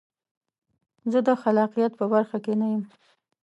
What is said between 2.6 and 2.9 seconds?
نه یم.